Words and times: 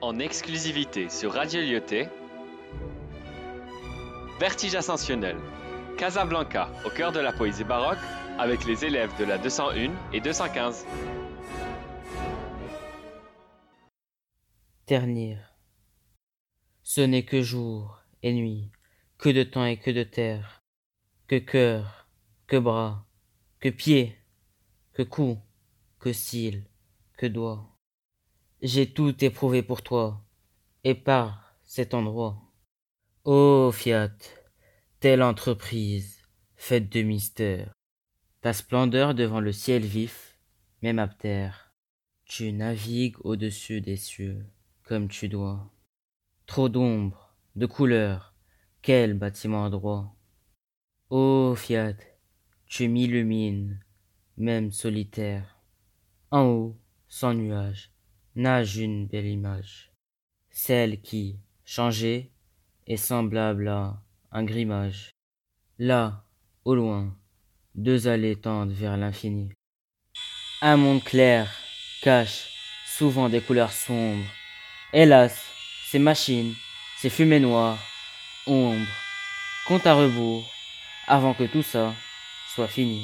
en 0.00 0.18
exclusivité 0.18 1.08
sur 1.08 1.32
Radio 1.32 1.60
Lyoté. 1.60 2.08
Vertige 4.38 4.74
ascensionnel. 4.74 5.36
Casablanca, 5.96 6.70
au 6.84 6.90
cœur 6.90 7.12
de 7.12 7.20
la 7.20 7.32
poésie 7.32 7.64
baroque, 7.64 7.98
avec 8.38 8.66
les 8.66 8.84
élèves 8.84 9.16
de 9.18 9.24
la 9.24 9.38
201 9.38 9.90
et 10.12 10.20
215. 10.20 10.84
Ternir. 14.84 15.38
Ce 16.82 17.00
n'est 17.00 17.24
que 17.24 17.42
jour 17.42 18.02
et 18.22 18.32
nuit, 18.34 18.70
que 19.18 19.30
de 19.30 19.42
temps 19.42 19.64
et 19.64 19.78
que 19.78 19.90
de 19.90 20.02
terre, 20.02 20.62
que 21.26 21.38
cœur, 21.38 22.06
que 22.46 22.56
bras, 22.56 23.06
que 23.58 23.70
pieds, 23.70 24.16
que 24.92 25.02
cou, 25.02 25.38
que 25.98 26.12
cils, 26.12 26.64
que 27.16 27.26
doigts. 27.26 27.75
J'ai 28.62 28.90
tout 28.90 29.22
éprouvé 29.22 29.62
pour 29.62 29.82
toi, 29.82 30.24
et 30.82 30.94
par 30.94 31.58
cet 31.62 31.92
endroit. 31.92 32.40
Ô 33.24 33.70
Fiat, 33.70 34.16
telle 34.98 35.22
entreprise, 35.22 36.22
faite 36.54 36.90
de 36.90 37.02
mystère, 37.02 37.74
ta 38.40 38.54
splendeur 38.54 39.14
devant 39.14 39.40
le 39.40 39.52
ciel 39.52 39.84
vif, 39.84 40.38
même 40.80 40.98
à 40.98 41.06
terre, 41.06 41.74
tu 42.24 42.50
navigues 42.52 43.16
au-dessus 43.24 43.82
des 43.82 43.98
cieux, 43.98 44.46
comme 44.84 45.08
tu 45.08 45.28
dois. 45.28 45.70
Trop 46.46 46.70
d'ombre, 46.70 47.36
de 47.56 47.66
couleurs, 47.66 48.34
quel 48.80 49.18
bâtiment 49.18 49.68
droit. 49.68 50.16
Ô 51.10 51.54
Fiat, 51.56 51.96
tu 52.64 52.88
m'illumines, 52.88 53.84
même 54.38 54.72
solitaire. 54.72 55.58
En 56.30 56.44
haut, 56.44 56.76
sans 57.06 57.34
nuage, 57.34 57.92
nage 58.36 58.76
une 58.76 59.06
belle 59.06 59.26
image, 59.26 59.90
celle 60.50 61.00
qui, 61.00 61.38
changée, 61.64 62.30
est 62.86 62.98
semblable 62.98 63.66
à 63.68 64.02
un 64.30 64.44
grimage. 64.44 65.10
Là, 65.78 66.26
au 66.66 66.74
loin, 66.74 67.16
deux 67.74 68.08
allées 68.08 68.36
tendent 68.36 68.72
vers 68.72 68.98
l'infini. 68.98 69.50
Un 70.60 70.76
monde 70.76 71.02
clair 71.02 71.50
cache 72.02 72.50
souvent 72.86 73.30
des 73.30 73.40
couleurs 73.40 73.72
sombres. 73.72 74.24
Hélas, 74.92 75.42
ces 75.90 75.98
machines, 75.98 76.54
ces 76.98 77.08
fumées 77.08 77.40
noires, 77.40 77.78
ombres, 78.46 78.86
compte 79.66 79.86
à 79.86 79.94
rebours, 79.94 80.44
avant 81.06 81.32
que 81.32 81.44
tout 81.44 81.62
ça 81.62 81.94
soit 82.54 82.68
fini. 82.68 83.02